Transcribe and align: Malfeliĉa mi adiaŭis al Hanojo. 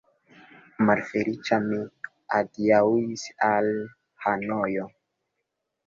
Malfeliĉa 0.89 1.59
mi 1.67 1.83
adiaŭis 2.39 3.29
al 3.53 3.73
Hanojo. 4.27 4.93